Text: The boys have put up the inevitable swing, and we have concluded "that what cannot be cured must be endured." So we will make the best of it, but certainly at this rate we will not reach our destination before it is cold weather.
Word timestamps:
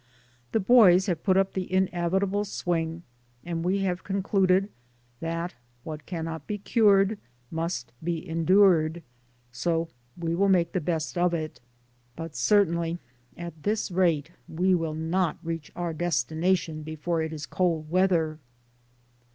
The 0.51 0.59
boys 0.59 1.05
have 1.05 1.21
put 1.21 1.37
up 1.37 1.53
the 1.53 1.71
inevitable 1.71 2.43
swing, 2.43 3.03
and 3.45 3.63
we 3.63 3.81
have 3.83 4.03
concluded 4.03 4.69
"that 5.19 5.53
what 5.83 6.07
cannot 6.07 6.47
be 6.47 6.57
cured 6.57 7.19
must 7.51 7.91
be 8.03 8.27
endured." 8.27 9.03
So 9.51 9.89
we 10.17 10.33
will 10.33 10.49
make 10.49 10.71
the 10.71 10.81
best 10.81 11.19
of 11.19 11.35
it, 11.35 11.61
but 12.15 12.35
certainly 12.35 12.97
at 13.37 13.61
this 13.61 13.91
rate 13.91 14.31
we 14.49 14.73
will 14.73 14.95
not 14.95 15.37
reach 15.43 15.71
our 15.75 15.93
destination 15.93 16.81
before 16.81 17.21
it 17.21 17.31
is 17.31 17.45
cold 17.45 17.87
weather. 17.91 18.39